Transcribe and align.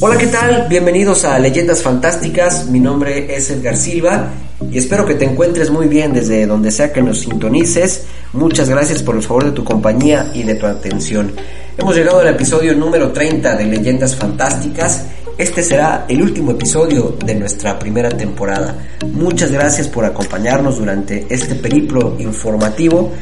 Hola, 0.00 0.16
¿qué 0.16 0.28
tal? 0.28 0.66
Bienvenidos 0.68 1.24
a 1.24 1.40
Leyendas 1.40 1.82
Fantásticas. 1.82 2.66
Mi 2.66 2.78
nombre 2.78 3.34
es 3.34 3.50
Edgar 3.50 3.76
Silva 3.76 4.28
y 4.70 4.78
espero 4.78 5.04
que 5.04 5.16
te 5.16 5.24
encuentres 5.24 5.70
muy 5.70 5.88
bien 5.88 6.12
desde 6.12 6.46
donde 6.46 6.70
sea 6.70 6.92
que 6.92 7.02
nos 7.02 7.18
sintonices. 7.18 8.04
Muchas 8.32 8.70
gracias 8.70 9.02
por 9.02 9.16
el 9.16 9.24
favor 9.24 9.46
de 9.46 9.50
tu 9.50 9.64
compañía 9.64 10.30
y 10.32 10.44
de 10.44 10.54
tu 10.54 10.66
atención. 10.66 11.32
Hemos 11.76 11.96
llegado 11.96 12.20
al 12.20 12.28
episodio 12.28 12.76
número 12.76 13.10
30 13.10 13.56
de 13.56 13.64
Leyendas 13.64 14.14
Fantásticas. 14.14 15.06
Este 15.36 15.64
será 15.64 16.04
el 16.08 16.22
último 16.22 16.52
episodio 16.52 17.16
de 17.24 17.34
nuestra 17.34 17.76
primera 17.76 18.08
temporada. 18.08 18.76
Muchas 19.04 19.50
gracias 19.50 19.88
por 19.88 20.04
acompañarnos 20.04 20.78
durante 20.78 21.26
este 21.28 21.56
periplo 21.56 22.14
informativo. 22.20 23.12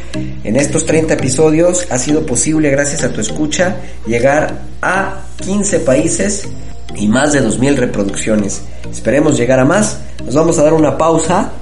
En 0.44 0.56
estos 0.56 0.84
30 0.84 1.14
episodios 1.14 1.86
ha 1.88 1.96
sido 1.96 2.26
posible, 2.26 2.70
gracias 2.70 3.02
a 3.02 3.10
tu 3.10 3.22
escucha, 3.22 3.76
llegar 4.06 4.60
a 4.82 5.22
15 5.42 5.80
países 5.80 6.46
y 6.94 7.08
más 7.08 7.32
de 7.32 7.42
2.000 7.42 7.76
reproducciones. 7.76 8.62
Esperemos 8.90 9.36
llegar 9.36 9.58
a 9.58 9.64
más. 9.64 9.98
Nos 10.24 10.34
vamos 10.34 10.58
a 10.58 10.62
dar 10.62 10.74
una 10.74 10.96
pausa, 10.96 11.52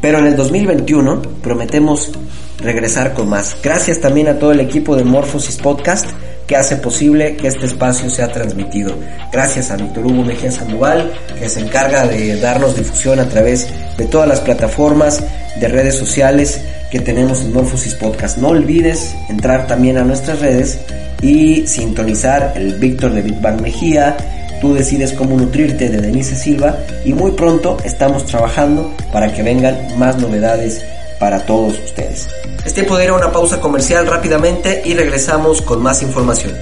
pero 0.00 0.18
en 0.18 0.26
el 0.26 0.36
2021 0.36 1.22
prometemos 1.42 2.12
regresar 2.60 3.12
con 3.12 3.28
más. 3.28 3.56
Gracias 3.62 4.00
también 4.00 4.28
a 4.28 4.38
todo 4.38 4.52
el 4.52 4.60
equipo 4.60 4.96
de 4.96 5.04
Morphosis 5.04 5.56
Podcast 5.56 6.10
que 6.46 6.56
hace 6.56 6.76
posible 6.76 7.36
que 7.36 7.48
este 7.48 7.66
espacio 7.66 8.08
sea 8.08 8.28
transmitido. 8.28 8.94
Gracias 9.32 9.70
a 9.70 9.76
Víctor 9.76 10.06
Hugo 10.06 10.22
Mejía 10.22 10.52
Sandoval, 10.52 11.12
que 11.38 11.48
se 11.48 11.60
encarga 11.60 12.06
de 12.06 12.40
darnos 12.40 12.76
difusión 12.76 13.18
a 13.18 13.28
través 13.28 13.68
de 13.96 14.04
todas 14.06 14.28
las 14.28 14.40
plataformas 14.40 15.22
de 15.60 15.68
redes 15.68 15.96
sociales 15.96 16.60
que 16.90 17.00
tenemos 17.00 17.40
en 17.40 17.52
Morphosis 17.52 17.94
Podcast. 17.94 18.38
No 18.38 18.48
olvides 18.48 19.14
entrar 19.28 19.66
también 19.66 19.98
a 19.98 20.04
nuestras 20.04 20.40
redes 20.40 20.78
y 21.20 21.66
sintonizar 21.66 22.52
el 22.54 22.74
Víctor 22.74 23.12
de 23.12 23.22
Big 23.22 23.40
Bang 23.40 23.60
Mejía. 23.60 24.16
Tú 24.60 24.74
decides 24.74 25.12
cómo 25.12 25.36
nutrirte 25.36 25.88
de 25.88 26.00
Denise 26.00 26.34
Silva 26.34 26.76
y 27.04 27.12
muy 27.12 27.32
pronto 27.32 27.76
estamos 27.84 28.24
trabajando 28.24 28.90
para 29.12 29.32
que 29.32 29.42
vengan 29.42 29.98
más 29.98 30.18
novedades 30.18 30.84
para 31.20 31.44
todos 31.44 31.78
ustedes. 31.78 32.28
Es 32.64 32.74
tiempo 32.74 32.96
de 32.96 33.04
ir 33.04 33.10
a 33.10 33.14
una 33.14 33.30
pausa 33.30 33.60
comercial 33.60 34.06
rápidamente 34.06 34.82
y 34.84 34.94
regresamos 34.94 35.62
con 35.62 35.82
más 35.82 36.02
información. 36.02 36.54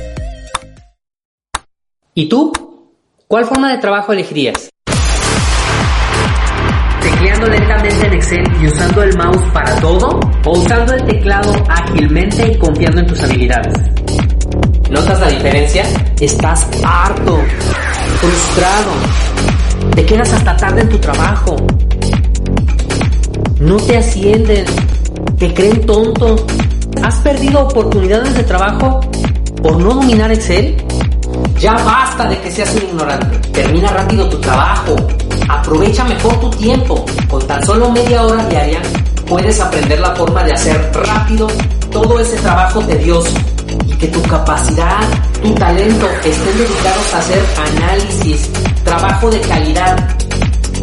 ¿Y 2.15 2.29
tú? 2.29 2.53
¿Cuál 3.27 3.47
forma 3.47 3.73
de 3.73 3.79
trabajo 3.79 4.13
elegirías? 4.13 4.71
¿Tecleando 7.01 7.47
lentamente 7.47 8.07
en 8.07 8.13
Excel 8.13 8.45
y 8.61 8.67
usando 8.67 9.03
el 9.03 9.17
mouse 9.17 9.53
para 9.53 9.75
todo? 9.81 10.21
¿O 10.45 10.53
usando 10.53 10.95
el 10.95 11.05
teclado 11.05 11.53
ágilmente 11.69 12.53
y 12.53 12.59
confiando 12.59 13.01
en 13.01 13.07
tus 13.07 13.23
habilidades? 13.23 13.75
¿Notas 14.95 15.19
la 15.19 15.27
diferencia? 15.27 15.85
Estás 16.21 16.69
harto, 16.85 17.37
frustrado, 18.21 18.93
te 19.97 20.07
quedas 20.07 20.33
hasta 20.33 20.57
tarde 20.57 20.83
en 20.83 20.89
tu 20.89 20.99
trabajo, 20.99 21.57
no 23.59 23.77
te 23.79 23.97
ascienden, 23.97 24.65
te 25.37 25.53
creen 25.53 25.85
tonto, 25.85 26.47
has 27.03 27.17
perdido 27.17 27.63
oportunidades 27.63 28.35
de 28.35 28.45
trabajo 28.45 29.01
por 29.61 29.81
no 29.81 29.95
dominar 29.95 30.31
Excel. 30.31 30.77
Ya 31.59 31.73
basta 31.73 32.29
de 32.29 32.41
que 32.41 32.53
seas 32.53 32.73
un 32.77 32.83
ignorante. 32.83 33.37
Termina 33.51 33.89
rápido 33.89 34.29
tu 34.29 34.39
trabajo. 34.39 34.95
Aprovecha 35.49 36.05
mejor 36.05 36.39
tu 36.39 36.51
tiempo. 36.51 37.05
Con 37.29 37.45
tan 37.49 37.67
solo 37.67 37.91
media 37.91 38.23
hora 38.23 38.47
diaria 38.47 38.81
puedes 39.27 39.59
aprender 39.59 39.99
la 39.99 40.15
forma 40.15 40.45
de 40.45 40.53
hacer 40.53 40.93
rápido 40.95 41.49
todo 41.91 42.21
ese 42.21 42.37
trabajo 42.37 42.79
tedioso 42.81 43.35
que 44.05 44.11
tu 44.11 44.23
capacidad, 44.23 45.01
tu 45.43 45.55
talento 45.55 46.07
estén 46.23 46.59
dedicados 46.59 47.15
a 47.15 47.19
hacer 47.19 47.43
análisis, 47.57 48.51
trabajo 48.85 49.31
de 49.31 49.41
calidad 49.41 49.97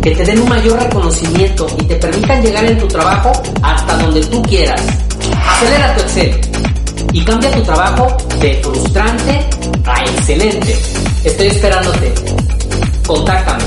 que 0.01 0.11
te 0.11 0.25
den 0.25 0.41
un 0.41 0.49
mayor 0.49 0.81
reconocimiento 0.81 1.67
y 1.77 1.83
te 1.83 1.95
permitan 1.97 2.41
llegar 2.41 2.65
en 2.65 2.79
tu 2.79 2.87
trabajo 2.87 3.31
hasta 3.61 3.97
donde 3.97 4.21
tú 4.25 4.41
quieras. 4.41 4.81
Acelera 5.47 5.95
tu 5.95 6.01
Excel 6.01 6.41
y 7.13 7.23
cambia 7.23 7.51
tu 7.51 7.61
trabajo 7.61 8.17
de 8.39 8.55
frustrante 8.63 9.45
a 9.85 10.03
excelente. 10.03 10.79
Estoy 11.23 11.47
esperándote. 11.47 12.13
Contáctame. 13.05 13.63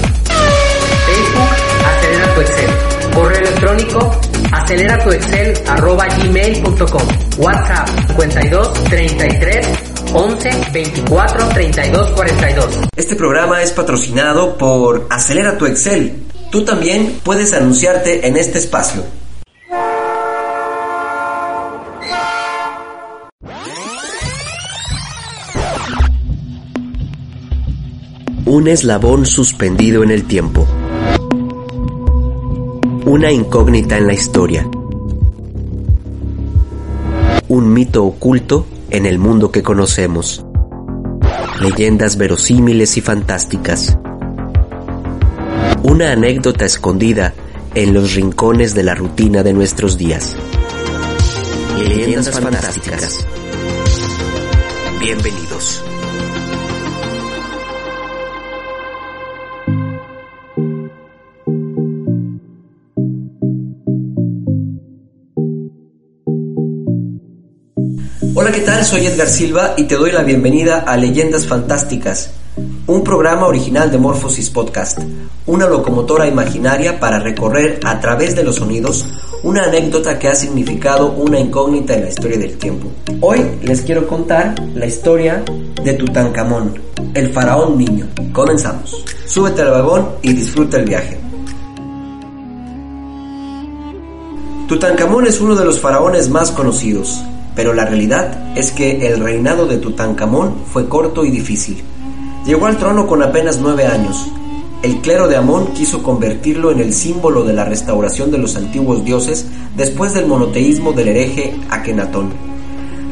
Facebook, 1.06 1.50
acelera 1.86 2.34
tu 2.34 2.40
Excel. 2.40 2.70
Correo 3.14 3.38
electrónico, 3.38 4.20
acelera 4.54 5.02
tu 5.02 5.10
Excel 5.10 5.54
arroba 5.66 6.06
gmail.com. 6.06 7.02
WhatsApp 7.38 7.88
52 8.08 8.84
33 8.84 9.66
11 10.12 10.50
24 10.72 11.48
32 11.48 12.10
42. 12.12 12.78
Este 12.96 13.16
programa 13.16 13.62
es 13.62 13.72
patrocinado 13.72 14.56
por 14.56 15.06
Acelera 15.10 15.58
tu 15.58 15.66
Excel. 15.66 16.22
Tú 16.50 16.64
también 16.64 17.20
puedes 17.24 17.52
anunciarte 17.52 18.26
en 18.26 18.36
este 18.36 18.58
espacio. 18.58 19.04
Un 28.46 28.68
eslabón 28.68 29.26
suspendido 29.26 30.04
en 30.04 30.10
el 30.12 30.24
tiempo. 30.24 30.64
Una 33.14 33.30
incógnita 33.30 33.96
en 33.96 34.08
la 34.08 34.12
historia. 34.12 34.68
Un 37.46 37.72
mito 37.72 38.04
oculto 38.04 38.66
en 38.90 39.06
el 39.06 39.20
mundo 39.20 39.52
que 39.52 39.62
conocemos. 39.62 40.44
Leyendas 41.60 42.16
verosímiles 42.16 42.96
y 42.96 43.02
fantásticas. 43.02 43.96
Una 45.84 46.10
anécdota 46.10 46.64
escondida 46.64 47.34
en 47.76 47.94
los 47.94 48.14
rincones 48.14 48.74
de 48.74 48.82
la 48.82 48.96
rutina 48.96 49.44
de 49.44 49.52
nuestros 49.52 49.96
días. 49.96 50.34
Leyendas 51.78 52.40
fantásticas. 52.40 53.24
Bienvenidos. 54.98 55.83
Hola, 68.44 68.52
¿qué 68.52 68.60
tal? 68.60 68.84
Soy 68.84 69.06
Edgar 69.06 69.26
Silva 69.26 69.72
y 69.74 69.84
te 69.84 69.94
doy 69.94 70.12
la 70.12 70.22
bienvenida 70.22 70.80
a 70.80 70.98
Leyendas 70.98 71.46
Fantásticas, 71.46 72.28
un 72.86 73.02
programa 73.02 73.46
original 73.46 73.90
de 73.90 73.96
Morphosis 73.96 74.50
Podcast, 74.50 74.98
una 75.46 75.66
locomotora 75.66 76.26
imaginaria 76.26 77.00
para 77.00 77.18
recorrer 77.18 77.80
a 77.86 77.98
través 78.00 78.36
de 78.36 78.44
los 78.44 78.56
sonidos 78.56 79.06
una 79.44 79.64
anécdota 79.64 80.18
que 80.18 80.28
ha 80.28 80.34
significado 80.34 81.12
una 81.12 81.40
incógnita 81.40 81.94
en 81.94 82.02
la 82.02 82.10
historia 82.10 82.36
del 82.36 82.58
tiempo. 82.58 82.88
Hoy 83.22 83.40
les 83.62 83.80
quiero 83.80 84.06
contar 84.06 84.54
la 84.74 84.84
historia 84.84 85.42
de 85.82 85.94
Tutankamón, 85.94 86.74
el 87.14 87.32
faraón 87.32 87.78
niño. 87.78 88.08
Comenzamos. 88.34 89.06
Súbete 89.24 89.62
al 89.62 89.70
vagón 89.70 90.16
y 90.20 90.34
disfruta 90.34 90.76
el 90.76 90.84
viaje. 90.84 91.18
Tutankamón 94.68 95.26
es 95.26 95.40
uno 95.40 95.54
de 95.54 95.64
los 95.64 95.80
faraones 95.80 96.28
más 96.28 96.50
conocidos, 96.50 97.22
pero 97.54 97.72
la 97.72 97.84
realidad 97.84 98.56
es 98.56 98.72
que 98.72 99.06
el 99.06 99.20
reinado 99.20 99.66
de 99.66 99.78
Tutankamón 99.78 100.54
fue 100.72 100.88
corto 100.88 101.24
y 101.24 101.30
difícil. 101.30 101.82
Llegó 102.44 102.66
al 102.66 102.76
trono 102.76 103.06
con 103.06 103.22
apenas 103.22 103.58
nueve 103.60 103.86
años. 103.86 104.28
El 104.82 105.00
clero 105.00 105.28
de 105.28 105.36
Amón 105.36 105.68
quiso 105.68 106.02
convertirlo 106.02 106.70
en 106.70 106.80
el 106.80 106.92
símbolo 106.92 107.42
de 107.42 107.54
la 107.54 107.64
restauración 107.64 108.30
de 108.30 108.36
los 108.36 108.56
antiguos 108.56 109.02
dioses 109.02 109.46
después 109.76 110.12
del 110.12 110.26
monoteísmo 110.26 110.92
del 110.92 111.08
hereje 111.08 111.56
Akenatón. 111.70 112.34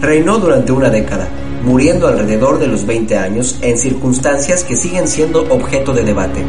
Reinó 0.03 0.39
durante 0.39 0.73
una 0.73 0.91
década, 0.91 1.29
muriendo 1.65 2.09
alrededor 2.09 2.59
de 2.59 2.67
los 2.67 2.85
20 2.85 3.17
años 3.17 3.57
en 3.63 3.79
circunstancias 3.79 4.65
que 4.65 4.77
siguen 4.77 5.09
siendo 5.09 5.47
objeto 5.49 5.95
de 5.95 6.05
debate, 6.05 6.45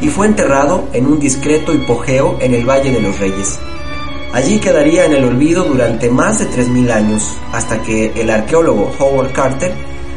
y 0.00 0.08
fue 0.08 0.26
enterrado 0.26 0.88
en 0.92 1.06
un 1.06 1.20
discreto 1.20 1.72
hipogeo 1.72 2.38
en 2.40 2.54
el 2.54 2.68
Valle 2.68 2.90
de 2.90 3.00
los 3.00 3.20
Reyes. 3.20 3.60
Allí 4.34 4.58
quedaría 4.58 5.04
en 5.04 5.12
el 5.12 5.24
olvido 5.26 5.62
durante 5.62 6.10
más 6.10 6.40
de 6.40 6.50
3.000 6.50 6.90
años, 6.90 7.36
hasta 7.52 7.80
que 7.80 8.10
el 8.20 8.28
arqueólogo 8.30 8.92
Howard 8.98 9.32
Carter 9.32 9.72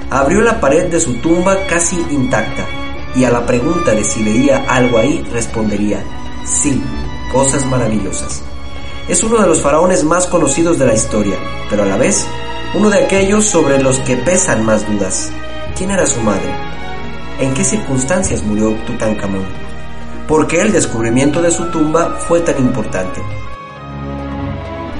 abrió 0.09 0.41
la 0.41 0.59
pared 0.59 0.89
de 0.89 0.99
su 0.99 1.13
tumba 1.17 1.55
casi 1.69 2.03
intacta, 2.09 2.65
y 3.15 3.25
a 3.25 3.29
la 3.29 3.45
pregunta 3.45 3.91
de 3.91 4.03
si 4.03 4.23
veía 4.23 4.65
algo 4.67 4.97
ahí 4.97 5.23
respondería, 5.31 6.03
sí, 6.43 6.81
cosas 7.31 7.63
maravillosas. 7.67 8.41
Es 9.07 9.21
uno 9.21 9.39
de 9.39 9.45
los 9.45 9.61
faraones 9.61 10.03
más 10.03 10.25
conocidos 10.25 10.79
de 10.79 10.87
la 10.87 10.95
historia, 10.95 11.37
pero 11.69 11.83
a 11.83 11.85
la 11.85 11.97
vez 11.97 12.25
uno 12.73 12.89
de 12.89 13.03
aquellos 13.03 13.45
sobre 13.45 13.79
los 13.83 13.99
que 13.99 14.17
pesan 14.17 14.65
más 14.65 14.83
dudas. 14.91 15.31
¿Quién 15.77 15.91
era 15.91 16.07
su 16.07 16.19
madre? 16.21 16.55
¿En 17.39 17.53
qué 17.53 17.63
circunstancias 17.63 18.41
murió 18.41 18.73
Tutankamón? 18.87 19.45
¿Por 20.27 20.47
qué 20.47 20.61
el 20.61 20.71
descubrimiento 20.73 21.39
de 21.39 21.51
su 21.51 21.69
tumba 21.69 22.17
fue 22.27 22.39
tan 22.39 22.57
importante? 22.57 23.21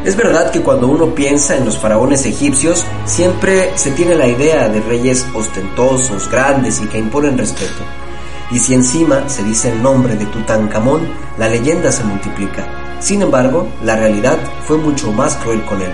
Es 0.07 0.15
verdad 0.15 0.51
que 0.51 0.61
cuando 0.61 0.87
uno 0.87 1.13
piensa 1.13 1.57
en 1.57 1.65
los 1.65 1.77
faraones 1.77 2.25
egipcios, 2.25 2.85
siempre 3.03 3.77
se 3.77 3.91
tiene 3.91 4.15
la 4.15 4.25
idea 4.25 4.69
de 4.69 4.79
reyes 4.79 5.27
ostentosos, 5.33 6.31
grandes 6.31 6.79
y 6.79 6.87
que 6.87 6.97
imponen 6.97 7.37
respeto. 7.37 7.83
Y 8.49 8.57
si 8.57 8.73
encima 8.73 9.27
se 9.27 9.43
dice 9.43 9.69
el 9.69 9.83
nombre 9.83 10.15
de 10.15 10.25
Tutankamón, 10.27 11.01
la 11.37 11.49
leyenda 11.49 11.91
se 11.91 12.05
multiplica. 12.05 12.65
Sin 13.01 13.21
embargo, 13.21 13.67
la 13.83 13.97
realidad 13.97 14.37
fue 14.63 14.77
mucho 14.77 15.11
más 15.11 15.35
cruel 15.35 15.61
con 15.65 15.81
él. 15.81 15.91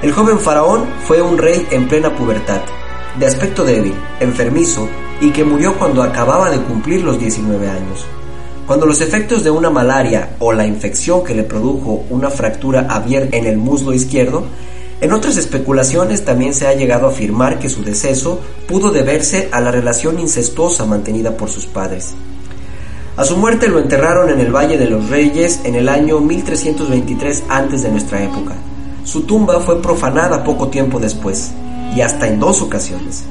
El 0.00 0.12
joven 0.12 0.38
faraón 0.38 0.84
fue 1.04 1.20
un 1.20 1.36
rey 1.36 1.66
en 1.72 1.88
plena 1.88 2.14
pubertad, 2.14 2.60
de 3.18 3.26
aspecto 3.26 3.64
débil, 3.64 3.96
enfermizo 4.20 4.88
y 5.20 5.30
que 5.30 5.42
murió 5.42 5.76
cuando 5.76 6.04
acababa 6.04 6.50
de 6.50 6.60
cumplir 6.60 7.02
los 7.02 7.18
19 7.18 7.68
años. 7.68 8.06
Cuando 8.66 8.86
los 8.86 9.02
efectos 9.02 9.44
de 9.44 9.50
una 9.50 9.68
malaria 9.68 10.36
o 10.38 10.54
la 10.54 10.66
infección 10.66 11.22
que 11.22 11.34
le 11.34 11.42
produjo 11.42 12.04
una 12.08 12.30
fractura 12.30 12.86
abierta 12.88 13.36
en 13.36 13.44
el 13.44 13.58
muslo 13.58 13.92
izquierdo, 13.92 14.44
en 15.02 15.12
otras 15.12 15.36
especulaciones 15.36 16.24
también 16.24 16.54
se 16.54 16.66
ha 16.66 16.72
llegado 16.72 17.06
a 17.06 17.10
afirmar 17.10 17.58
que 17.58 17.68
su 17.68 17.82
deceso 17.82 18.40
pudo 18.66 18.90
deberse 18.90 19.50
a 19.52 19.60
la 19.60 19.70
relación 19.70 20.18
incestuosa 20.18 20.86
mantenida 20.86 21.36
por 21.36 21.50
sus 21.50 21.66
padres. 21.66 22.14
A 23.18 23.24
su 23.24 23.36
muerte 23.36 23.68
lo 23.68 23.80
enterraron 23.80 24.30
en 24.30 24.40
el 24.40 24.50
Valle 24.50 24.78
de 24.78 24.88
los 24.88 25.10
Reyes 25.10 25.60
en 25.64 25.74
el 25.74 25.90
año 25.90 26.20
1323 26.20 27.44
antes 27.50 27.82
de 27.82 27.90
nuestra 27.90 28.24
época. 28.24 28.54
Su 29.04 29.24
tumba 29.24 29.60
fue 29.60 29.82
profanada 29.82 30.42
poco 30.42 30.68
tiempo 30.68 30.98
después, 30.98 31.52
y 31.94 32.00
hasta 32.00 32.28
en 32.28 32.40
dos 32.40 32.62
ocasiones 32.62 33.24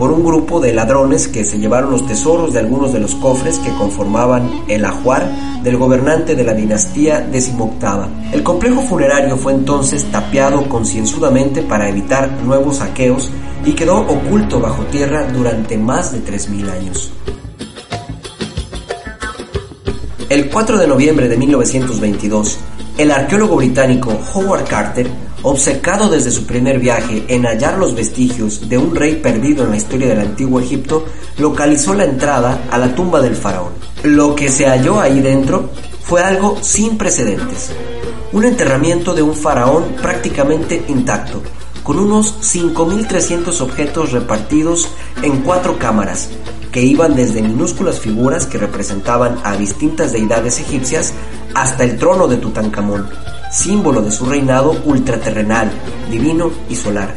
por 0.00 0.12
un 0.12 0.24
grupo 0.24 0.60
de 0.60 0.72
ladrones 0.72 1.28
que 1.28 1.44
se 1.44 1.58
llevaron 1.58 1.90
los 1.90 2.06
tesoros 2.06 2.54
de 2.54 2.60
algunos 2.60 2.90
de 2.94 3.00
los 3.00 3.14
cofres 3.16 3.58
que 3.58 3.74
conformaban 3.74 4.62
el 4.66 4.86
ajuar 4.86 5.30
del 5.62 5.76
gobernante 5.76 6.34
de 6.34 6.42
la 6.42 6.54
dinastía 6.54 7.20
decimoctava. 7.20 8.08
El 8.32 8.42
complejo 8.42 8.80
funerario 8.80 9.36
fue 9.36 9.52
entonces 9.52 10.06
tapiado 10.10 10.66
concienzudamente 10.70 11.60
para 11.60 11.90
evitar 11.90 12.32
nuevos 12.42 12.78
saqueos 12.78 13.30
y 13.66 13.72
quedó 13.72 13.98
oculto 13.98 14.58
bajo 14.58 14.84
tierra 14.84 15.30
durante 15.30 15.76
más 15.76 16.12
de 16.12 16.24
3.000 16.24 16.70
años. 16.70 17.12
El 20.30 20.48
4 20.48 20.78
de 20.78 20.86
noviembre 20.86 21.28
de 21.28 21.36
1922, 21.36 22.58
el 22.96 23.10
arqueólogo 23.10 23.56
británico 23.56 24.18
Howard 24.32 24.64
Carter 24.64 25.10
obcecado 25.42 26.08
desde 26.08 26.30
su 26.30 26.44
primer 26.44 26.78
viaje 26.78 27.24
en 27.28 27.44
hallar 27.44 27.78
los 27.78 27.94
vestigios 27.94 28.68
de 28.68 28.78
un 28.78 28.94
rey 28.94 29.16
perdido 29.16 29.64
en 29.64 29.70
la 29.70 29.76
historia 29.76 30.08
del 30.08 30.20
antiguo 30.20 30.60
Egipto, 30.60 31.06
localizó 31.38 31.94
la 31.94 32.04
entrada 32.04 32.64
a 32.70 32.78
la 32.78 32.94
tumba 32.94 33.20
del 33.20 33.36
faraón. 33.36 33.72
Lo 34.02 34.34
que 34.34 34.50
se 34.50 34.66
halló 34.66 35.00
ahí 35.00 35.20
dentro 35.20 35.70
fue 36.02 36.22
algo 36.22 36.58
sin 36.60 36.98
precedentes. 36.98 37.70
Un 38.32 38.44
enterramiento 38.44 39.14
de 39.14 39.22
un 39.22 39.34
faraón 39.34 39.96
prácticamente 40.00 40.84
intacto, 40.88 41.42
con 41.82 41.98
unos 41.98 42.34
5.300 42.40 43.60
objetos 43.60 44.12
repartidos 44.12 44.88
en 45.22 45.42
cuatro 45.42 45.78
cámaras, 45.78 46.28
que 46.70 46.82
iban 46.82 47.16
desde 47.16 47.42
minúsculas 47.42 47.98
figuras 47.98 48.46
que 48.46 48.58
representaban 48.58 49.38
a 49.42 49.56
distintas 49.56 50.12
deidades 50.12 50.60
egipcias 50.60 51.12
hasta 51.54 51.84
el 51.84 51.98
trono 51.98 52.28
de 52.28 52.36
Tutankamón, 52.36 53.08
símbolo 53.50 54.00
de 54.00 54.12
su 54.12 54.24
reinado 54.26 54.76
ultraterrenal, 54.84 55.70
divino 56.10 56.50
y 56.68 56.76
solar. 56.76 57.14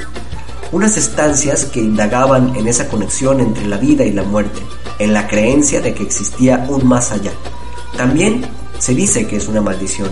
Unas 0.71 0.97
estancias 0.97 1.65
que 1.65 1.79
indagaban 1.79 2.55
en 2.55 2.67
esa 2.67 2.87
conexión 2.87 3.39
entre 3.39 3.67
la 3.67 3.77
vida 3.77 4.03
y 4.03 4.11
la 4.11 4.23
muerte, 4.23 4.59
en 4.97 5.13
la 5.13 5.27
creencia 5.27 5.81
de 5.81 5.93
que 5.93 6.03
existía 6.03 6.65
un 6.67 6.87
más 6.87 7.11
allá. 7.11 7.31
También 7.95 8.43
se 8.79 8.95
dice 8.95 9.27
que 9.27 9.35
es 9.35 9.47
una 9.47 9.61
maldición, 9.61 10.09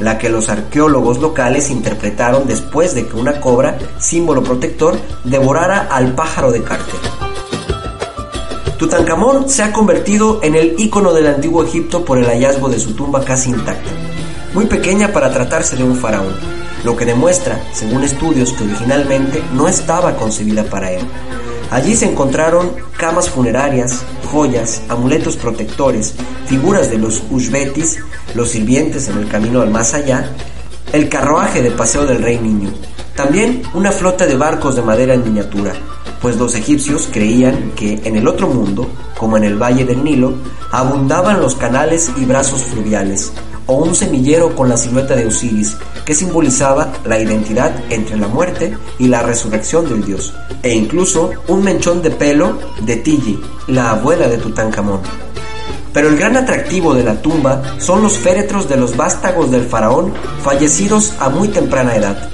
la 0.00 0.18
que 0.18 0.28
los 0.28 0.48
arqueólogos 0.48 1.20
locales 1.20 1.70
interpretaron 1.70 2.48
después 2.48 2.94
de 2.96 3.06
que 3.06 3.16
una 3.16 3.40
cobra, 3.40 3.78
símbolo 3.98 4.42
protector, 4.42 4.98
devorara 5.22 5.86
al 5.90 6.14
pájaro 6.14 6.50
de 6.50 6.64
Carter. 6.64 7.00
Tutankamón 8.76 9.48
se 9.48 9.62
ha 9.62 9.72
convertido 9.72 10.40
en 10.42 10.56
el 10.56 10.74
ícono 10.78 11.12
del 11.12 11.28
antiguo 11.28 11.62
Egipto 11.62 12.04
por 12.04 12.18
el 12.18 12.26
hallazgo 12.26 12.68
de 12.68 12.80
su 12.80 12.94
tumba 12.94 13.24
casi 13.24 13.50
intacta 13.50 13.90
muy 14.54 14.66
pequeña 14.66 15.12
para 15.12 15.32
tratarse 15.32 15.76
de 15.76 15.84
un 15.84 15.96
faraón, 15.96 16.34
lo 16.84 16.96
que 16.96 17.04
demuestra, 17.04 17.60
según 17.72 18.04
estudios, 18.04 18.52
que 18.52 18.64
originalmente 18.64 19.42
no 19.52 19.68
estaba 19.68 20.16
concebida 20.16 20.64
para 20.64 20.92
él. 20.92 21.02
Allí 21.70 21.96
se 21.96 22.06
encontraron 22.06 22.72
camas 22.96 23.28
funerarias, 23.28 24.02
joyas, 24.30 24.82
amuletos 24.88 25.36
protectores, 25.36 26.14
figuras 26.46 26.90
de 26.90 26.98
los 26.98 27.22
Ushbetis, 27.30 27.98
los 28.34 28.50
sirvientes 28.50 29.08
en 29.08 29.18
el 29.18 29.28
camino 29.28 29.60
al 29.60 29.70
más 29.70 29.92
allá, 29.94 30.30
el 30.92 31.08
carruaje 31.08 31.62
de 31.62 31.72
paseo 31.72 32.06
del 32.06 32.22
rey 32.22 32.38
niño, 32.38 32.70
también 33.16 33.62
una 33.74 33.90
flota 33.90 34.26
de 34.26 34.36
barcos 34.36 34.76
de 34.76 34.82
madera 34.82 35.14
en 35.14 35.24
miniatura, 35.24 35.72
pues 36.20 36.36
los 36.36 36.54
egipcios 36.54 37.08
creían 37.12 37.72
que 37.76 38.00
en 38.04 38.16
el 38.16 38.28
otro 38.28 38.48
mundo, 38.48 38.88
como 39.18 39.36
en 39.36 39.44
el 39.44 39.60
valle 39.60 39.84
del 39.84 40.04
Nilo, 40.04 40.34
abundaban 40.70 41.40
los 41.40 41.54
canales 41.54 42.10
y 42.16 42.24
brazos 42.24 42.62
fluviales, 42.62 43.32
o 43.66 43.74
un 43.74 43.94
semillero 43.94 44.54
con 44.54 44.68
la 44.68 44.76
silueta 44.76 45.14
de 45.14 45.26
Osiris, 45.26 45.76
que 46.04 46.14
simbolizaba 46.14 46.92
la 47.04 47.18
identidad 47.18 47.72
entre 47.90 48.16
la 48.16 48.28
muerte 48.28 48.76
y 48.98 49.08
la 49.08 49.22
resurrección 49.22 49.88
del 49.88 50.04
dios, 50.04 50.34
e 50.62 50.74
incluso 50.74 51.30
un 51.48 51.62
menchón 51.62 52.02
de 52.02 52.10
pelo 52.10 52.58
de 52.82 52.96
Tiji, 52.96 53.40
la 53.68 53.90
abuela 53.90 54.28
de 54.28 54.38
Tutankamón. 54.38 55.00
Pero 55.92 56.08
el 56.08 56.16
gran 56.16 56.36
atractivo 56.36 56.92
de 56.92 57.04
la 57.04 57.22
tumba 57.22 57.62
son 57.78 58.02
los 58.02 58.18
féretros 58.18 58.68
de 58.68 58.76
los 58.76 58.96
vástagos 58.96 59.50
del 59.50 59.64
faraón 59.64 60.12
fallecidos 60.42 61.14
a 61.20 61.28
muy 61.28 61.48
temprana 61.48 61.94
edad. 61.94 62.28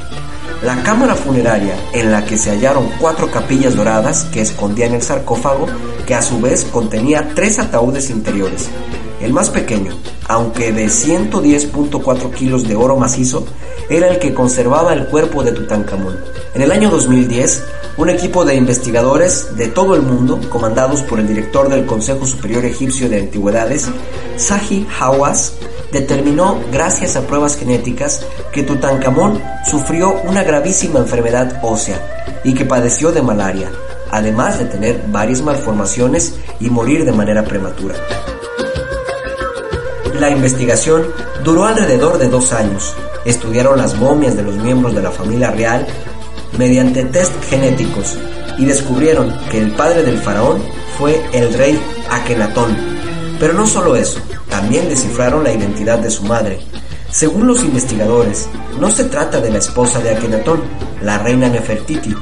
La 0.62 0.82
cámara 0.82 1.14
funeraria, 1.14 1.74
en 1.92 2.10
la 2.10 2.24
que 2.24 2.36
se 2.36 2.50
hallaron 2.50 2.90
cuatro 2.98 3.30
capillas 3.30 3.76
doradas 3.76 4.24
que 4.24 4.42
escondían 4.42 4.94
el 4.94 5.02
sarcófago, 5.02 5.66
que 6.06 6.14
a 6.14 6.22
su 6.22 6.40
vez 6.40 6.66
contenía 6.70 7.30
tres 7.34 7.58
ataúdes 7.58 8.10
interiores, 8.10 8.68
el 9.20 9.32
más 9.32 9.50
pequeño, 9.50 9.92
aunque 10.28 10.72
de 10.72 10.86
110.4 10.86 12.30
kilos 12.32 12.66
de 12.66 12.76
oro 12.76 12.96
macizo, 12.96 13.44
era 13.88 14.08
el 14.08 14.18
que 14.18 14.32
conservaba 14.32 14.92
el 14.94 15.06
cuerpo 15.06 15.42
de 15.42 15.52
Tutankamón. 15.52 16.18
En 16.54 16.62
el 16.62 16.72
año 16.72 16.90
2010, 16.90 17.62
un 17.96 18.08
equipo 18.08 18.44
de 18.44 18.54
investigadores 18.54 19.56
de 19.56 19.68
todo 19.68 19.94
el 19.94 20.02
mundo, 20.02 20.40
comandados 20.48 21.02
por 21.02 21.20
el 21.20 21.28
director 21.28 21.68
del 21.68 21.86
Consejo 21.86 22.26
Superior 22.26 22.64
Egipcio 22.64 23.08
de 23.08 23.20
Antigüedades, 23.20 23.88
Sahi 24.36 24.86
Hawass, 24.98 25.54
determinó, 25.92 26.60
gracias 26.72 27.16
a 27.16 27.26
pruebas 27.26 27.56
genéticas, 27.56 28.24
que 28.52 28.62
Tutankamón 28.62 29.42
sufrió 29.68 30.14
una 30.22 30.42
gravísima 30.44 31.00
enfermedad 31.00 31.60
ósea 31.62 32.40
y 32.44 32.54
que 32.54 32.64
padeció 32.64 33.12
de 33.12 33.22
malaria, 33.22 33.70
además 34.10 34.58
de 34.58 34.66
tener 34.66 35.04
varias 35.08 35.42
malformaciones 35.42 36.36
y 36.60 36.70
morir 36.70 37.04
de 37.04 37.12
manera 37.12 37.44
prematura. 37.44 37.96
La 40.18 40.30
investigación 40.30 41.06
duró 41.44 41.64
alrededor 41.64 42.18
de 42.18 42.28
dos 42.28 42.52
años. 42.52 42.94
Estudiaron 43.24 43.78
las 43.78 43.96
momias 43.96 44.36
de 44.36 44.42
los 44.42 44.56
miembros 44.56 44.94
de 44.94 45.02
la 45.02 45.10
familia 45.10 45.50
real 45.50 45.86
mediante 46.58 47.04
test 47.04 47.32
genéticos 47.44 48.18
y 48.58 48.64
descubrieron 48.64 49.34
que 49.50 49.58
el 49.58 49.70
padre 49.72 50.02
del 50.02 50.18
faraón 50.18 50.62
fue 50.98 51.22
el 51.32 51.54
rey 51.54 51.80
Akenatón. 52.10 52.76
Pero 53.38 53.54
no 53.54 53.66
solo 53.66 53.96
eso, 53.96 54.20
también 54.48 54.88
descifraron 54.88 55.44
la 55.44 55.52
identidad 55.52 55.98
de 55.98 56.10
su 56.10 56.24
madre. 56.24 56.60
Según 57.10 57.46
los 57.46 57.62
investigadores, 57.62 58.48
no 58.78 58.90
se 58.90 59.04
trata 59.04 59.40
de 59.40 59.50
la 59.50 59.58
esposa 59.58 60.00
de 60.00 60.10
Akenatón, 60.10 60.60
la 61.02 61.18
reina 61.18 61.48
Nefertiti. 61.48 62.14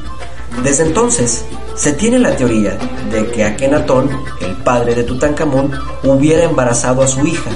Desde 0.62 0.85
entonces, 0.85 1.45
se 1.75 1.92
tiene 1.92 2.18
la 2.18 2.37
teoría 2.37 2.78
de 3.11 3.26
que 3.30 3.45
Akenatón, 3.45 4.11
el 4.40 4.57
padre 4.59 4.95
de 4.95 5.04
Tutankamón, 5.04 5.73
hubiera 6.04 6.45
embarazado 6.45 7.02
a 7.02 7.09
su 7.09 7.26
hija 7.26 7.50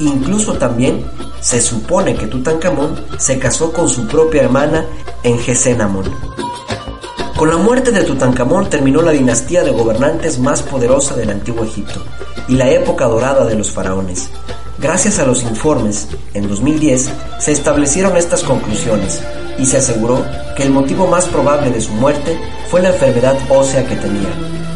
Incluso 0.00 0.54
también 0.54 1.04
se 1.40 1.60
supone 1.60 2.14
que 2.14 2.26
Tutankamón 2.26 3.04
se 3.18 3.38
casó 3.38 3.72
con 3.72 3.88
su 3.88 4.06
propia 4.06 4.42
hermana 4.42 4.86
en 5.22 5.38
Gesenamón. 5.38 6.06
Con 7.36 7.50
la 7.50 7.56
muerte 7.56 7.92
de 7.92 8.02
Tutankamón 8.02 8.68
terminó 8.68 9.00
la 9.00 9.12
dinastía 9.12 9.62
de 9.62 9.70
gobernantes 9.70 10.38
más 10.38 10.62
poderosa 10.62 11.14
del 11.14 11.30
antiguo 11.30 11.64
Egipto 11.64 12.02
y 12.48 12.54
la 12.54 12.68
época 12.68 13.06
dorada 13.06 13.44
de 13.44 13.54
los 13.54 13.70
faraones. 13.70 14.28
Gracias 14.78 15.18
a 15.18 15.26
los 15.26 15.42
informes, 15.42 16.08
en 16.34 16.48
2010 16.48 17.10
se 17.38 17.52
establecieron 17.52 18.16
estas 18.16 18.42
conclusiones 18.42 19.22
y 19.58 19.66
se 19.66 19.78
aseguró 19.78 20.24
que 20.56 20.62
el 20.62 20.70
motivo 20.70 21.06
más 21.06 21.26
probable 21.26 21.70
de 21.70 21.80
su 21.80 21.92
muerte 21.92 22.38
fue 22.70 22.80
la 22.80 22.90
enfermedad 22.90 23.36
ósea 23.50 23.86
que 23.86 23.96
tenía, 23.96 24.28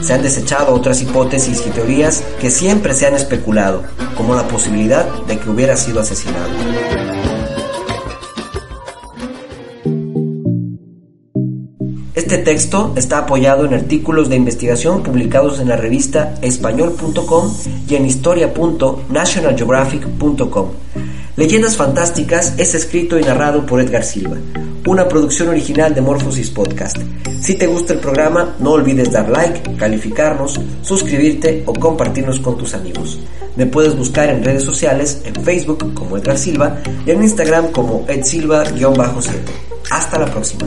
se 0.03 0.13
han 0.13 0.23
desechado 0.23 0.75
otras 0.75 1.01
hipótesis 1.01 1.63
y 1.67 1.71
teorías 1.71 2.23
que 2.41 2.51
siempre 2.51 2.93
se 2.95 3.07
han 3.07 3.15
especulado, 3.15 3.85
como 4.17 4.35
la 4.35 4.49
posibilidad 4.49 5.07
de 5.27 5.39
que 5.39 5.49
hubiera 5.49 5.77
sido 5.77 6.01
asesinado. 6.01 6.51
Este 12.15 12.39
texto 12.39 12.95
está 12.97 13.19
apoyado 13.19 13.67
en 13.67 13.75
artículos 13.75 14.31
de 14.31 14.37
investigación 14.37 15.03
publicados 15.03 15.61
en 15.61 15.69
la 15.69 15.77
revista 15.77 16.35
español.com 16.41 17.53
y 17.89 17.95
en 17.95 18.07
historia.nationalgeographic.com. 18.07 20.69
Leyendas 21.37 21.77
Fantásticas 21.77 22.55
es 22.59 22.75
escrito 22.75 23.19
y 23.19 23.23
narrado 23.23 23.67
por 23.67 23.81
Edgar 23.81 24.05
Silva, 24.05 24.37
una 24.87 25.07
producción 25.09 25.49
original 25.49 25.95
de 25.95 26.01
Morphosis 26.01 26.51
Podcast. 26.51 26.99
Si 27.41 27.55
te 27.55 27.67
gusta 27.67 27.93
el 27.93 28.01
programa, 28.01 28.57
no 28.59 28.73
olvides 28.73 29.13
dar 29.13 29.29
like, 29.29 29.77
calificarnos, 29.77 30.61
suscribirte 30.83 31.63
o 31.67 31.73
compartirnos 31.73 32.41
con 32.41 32.57
tus 32.57 32.75
amigos. 32.75 33.19
Me 33.57 33.67
puedes 33.67 33.97
buscar 33.97 34.29
en 34.31 34.43
redes 34.43 34.65
sociales, 34.65 35.23
en 35.25 35.35
Facebook 35.45 35.95
como 35.95 36.17
Edgar 36.17 36.39
Silva 36.39 36.79
y 37.07 37.11
en 37.11 37.23
Instagram 37.23 37.71
como 37.71 38.07
edsilva-7. 38.07 39.33
Hasta 39.91 40.19
la 40.19 40.27
próxima. 40.27 40.67